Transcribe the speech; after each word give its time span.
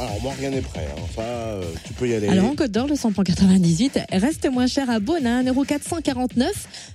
Alors 0.00 0.18
moi 0.22 0.32
rien 0.38 0.48
n'est 0.48 0.62
prêt, 0.62 0.88
hein. 0.90 1.00
ça 1.14 1.20
euh, 1.20 1.62
tu 1.84 1.92
peux 1.92 2.08
y 2.08 2.14
aller. 2.14 2.28
Alors 2.28 2.46
en 2.46 2.54
Côte 2.54 2.70
d'Or, 2.70 2.86
le 2.86 2.96
samplon 2.96 3.22
98 3.22 3.98
reste 4.12 4.50
moins 4.50 4.66
cher 4.66 4.88
à 4.88 4.98
Beaune 4.98 5.26
à 5.26 5.42
1,449€. 5.42 6.46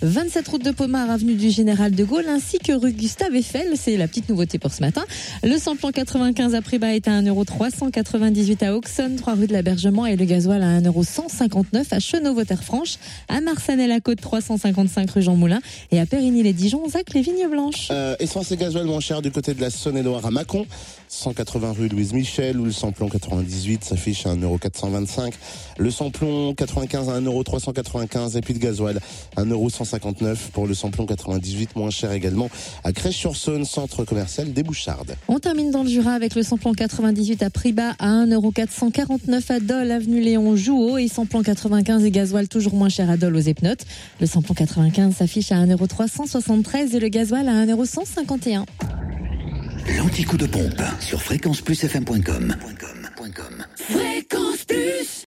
27 0.00 0.48
route 0.48 0.64
de 0.64 0.70
Pomard, 0.70 1.10
avenue 1.10 1.34
du 1.34 1.50
Général 1.50 1.92
de 1.92 2.04
Gaulle, 2.04 2.26
ainsi 2.28 2.58
que 2.58 2.72
rue 2.72 2.92
Gustave 2.92 3.34
Eiffel. 3.34 3.74
C'est 3.76 3.98
la 3.98 4.08
petite 4.08 4.30
nouveauté 4.30 4.58
pour 4.58 4.72
ce 4.72 4.80
matin. 4.80 5.04
Le 5.42 5.58
samplon 5.58 5.90
95 5.90 6.54
à 6.54 6.62
Prébas 6.62 6.94
est 6.94 7.06
à 7.06 7.20
1,398€ 7.20 8.64
à 8.64 8.74
Auxonne, 8.74 9.16
3 9.16 9.34
rue 9.34 9.46
de 9.46 9.52
l'Abergement 9.52 10.06
et 10.06 10.16
le 10.16 10.24
gasoil 10.24 10.62
à 10.62 10.80
1,159€ 10.80 11.84
à 11.90 12.00
Chenauve-Terre-Franche, 12.00 12.96
à 13.28 13.42
Marsanne-la-Côte 13.42 14.20
355 14.22 15.10
rue 15.10 15.22
Jean 15.22 15.36
Moulin 15.36 15.60
et 15.90 16.00
à 16.00 16.06
Périgny-les-Dijon, 16.06 16.88
Zac 16.88 17.12
les 17.12 17.20
Vignes 17.20 17.48
Blanches. 17.50 17.88
Euh, 17.90 18.16
essence 18.20 18.52
et 18.52 18.56
gasoil 18.56 18.86
moins 18.86 19.00
cher 19.00 19.20
du 19.20 19.30
côté 19.30 19.52
de 19.52 19.60
la 19.60 19.68
Saône-et-Loire 19.68 20.24
à 20.24 20.30
Mâcon, 20.30 20.66
180 21.08 21.72
rue 21.72 21.88
Louise 21.88 22.12
Michel, 22.12 22.58
où 22.58 22.64
le 22.64 22.72
samplon 22.86 23.08
98 23.08 23.82
s'affiche 23.82 24.26
à 24.26 24.34
1,425€. 24.36 25.32
Le 25.78 25.90
samplon 25.90 26.54
95 26.54 27.08
à 27.08 27.20
1,395€ 27.20 28.38
et 28.38 28.40
puis 28.40 28.54
de 28.54 28.60
gasoil 28.60 29.00
1,159€ 29.36 30.36
pour 30.52 30.68
le 30.68 30.74
samplon 30.74 31.04
98, 31.04 31.74
moins 31.74 31.90
cher 31.90 32.12
également 32.12 32.48
à 32.84 32.92
Crèche-sur-Saône, 32.92 33.64
centre 33.64 34.04
commercial 34.04 34.52
des 34.52 34.62
Bouchardes. 34.62 35.16
On 35.26 35.40
termine 35.40 35.72
dans 35.72 35.82
le 35.82 35.88
Jura 35.88 36.12
avec 36.12 36.36
le 36.36 36.44
samplon 36.44 36.74
98 36.74 37.42
à 37.42 37.50
Pribas 37.50 37.94
à 37.98 38.24
1,449€ 38.24 39.52
à 39.52 39.58
Dole, 39.58 39.90
avenue 39.90 40.20
Léon 40.20 40.54
Jouot 40.54 40.98
et 40.98 41.08
samplon 41.08 41.42
95 41.42 42.04
et 42.04 42.12
gasoil 42.12 42.46
toujours 42.46 42.74
moins 42.74 42.88
cher 42.88 43.10
à 43.10 43.16
Dole 43.16 43.34
aux 43.34 43.40
Epnotes. 43.40 43.84
Le 44.20 44.26
samplon 44.26 44.54
95 44.54 45.16
s'affiche 45.16 45.50
à 45.50 45.56
1,373€ 45.56 46.94
et 46.94 47.00
le 47.00 47.08
gasoil 47.08 47.48
à 47.48 47.66
1,151€. 47.66 48.64
L'anti-coup 49.88 50.36
de 50.36 50.46
pompe 50.46 50.82
sur 51.00 51.22
fréquenceplusfm.com. 51.22 52.56